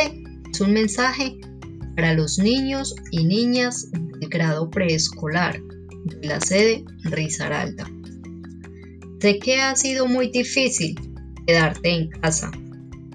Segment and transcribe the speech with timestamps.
[0.00, 1.36] es un mensaje
[1.96, 5.60] para los niños y niñas del grado preescolar
[6.04, 7.90] de la sede Risaralda.
[9.20, 10.94] Sé que ha sido muy difícil
[11.46, 12.50] quedarte en casa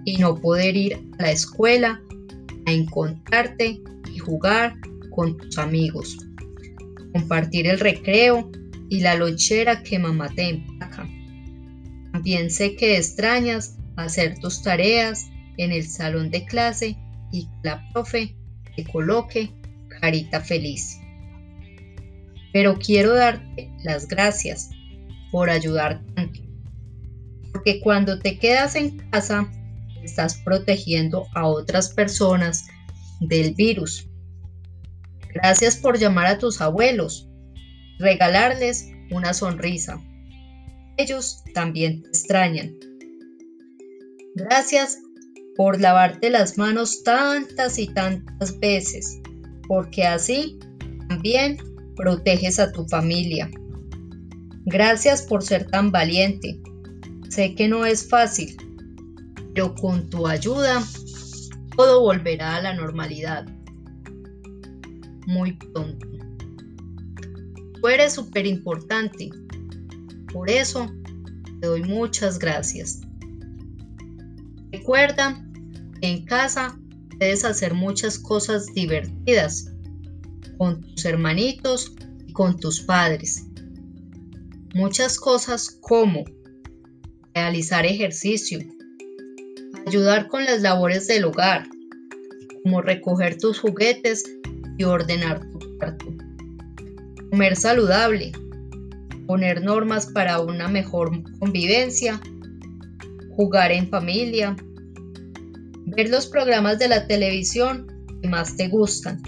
[0.05, 2.01] y no poder ir a la escuela
[2.65, 3.81] a encontrarte
[4.13, 4.75] y jugar
[5.11, 6.17] con tus amigos,
[7.13, 8.51] compartir el recreo
[8.89, 11.07] y la lochera que mamá te empaca.
[12.11, 16.97] También sé que extrañas hacer tus tareas en el salón de clase
[17.31, 18.35] y que la profe
[18.75, 19.51] te coloque
[20.01, 20.99] carita feliz.
[22.51, 24.69] Pero quiero darte las gracias
[25.31, 26.39] por ayudar tanto.
[27.51, 29.51] Porque cuando te quedas en casa,
[30.03, 32.67] estás protegiendo a otras personas
[33.19, 34.07] del virus.
[35.33, 37.27] Gracias por llamar a tus abuelos,
[37.99, 39.99] regalarles una sonrisa.
[40.97, 42.75] Ellos también te extrañan.
[44.35, 44.99] Gracias
[45.55, 49.19] por lavarte las manos tantas y tantas veces,
[49.67, 50.57] porque así
[51.09, 51.57] también
[51.95, 53.49] proteges a tu familia.
[54.65, 56.59] Gracias por ser tan valiente.
[57.29, 58.55] Sé que no es fácil,
[59.53, 60.81] pero con tu ayuda
[61.75, 63.45] todo volverá a la normalidad.
[65.27, 66.07] Muy pronto.
[67.81, 69.29] Tú eres súper importante.
[70.31, 70.87] Por eso
[71.59, 73.01] te doy muchas gracias.
[74.71, 75.42] Recuerda
[76.03, 76.77] en casa
[77.17, 79.71] puedes hacer muchas cosas divertidas
[80.57, 81.95] con tus hermanitos
[82.27, 83.45] y con tus padres.
[84.73, 86.25] Muchas cosas como
[87.33, 88.59] realizar ejercicio,
[89.87, 91.67] ayudar con las labores del hogar,
[92.63, 94.25] como recoger tus juguetes
[94.77, 96.05] y ordenar tu cuarto,
[97.29, 98.33] comer saludable,
[99.25, 102.19] poner normas para una mejor convivencia,
[103.37, 104.57] jugar en familia,
[105.85, 107.87] ver los programas de la televisión
[108.21, 109.21] que más te gustan,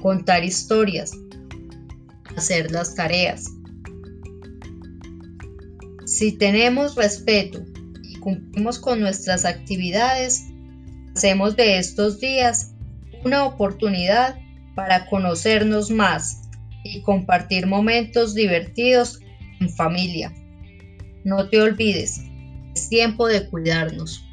[0.00, 1.12] contar historias,
[2.36, 3.46] hacer las tareas.
[6.06, 7.64] Si tenemos respeto
[8.26, 10.42] cumplimos con nuestras actividades,
[11.14, 12.72] hacemos de estos días
[13.24, 14.36] una oportunidad
[14.74, 16.42] para conocernos más
[16.82, 19.20] y compartir momentos divertidos
[19.60, 20.34] en familia.
[21.22, 22.20] No te olvides,
[22.74, 24.25] es tiempo de cuidarnos.